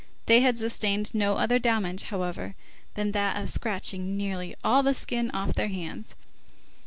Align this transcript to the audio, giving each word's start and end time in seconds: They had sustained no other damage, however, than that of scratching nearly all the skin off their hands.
They 0.25 0.41
had 0.41 0.57
sustained 0.57 1.13
no 1.13 1.37
other 1.37 1.59
damage, 1.59 2.05
however, 2.05 2.55
than 2.95 3.11
that 3.11 3.39
of 3.39 3.51
scratching 3.51 4.17
nearly 4.17 4.55
all 4.63 4.81
the 4.81 4.95
skin 4.95 5.29
off 5.29 5.53
their 5.53 5.67
hands. 5.67 6.15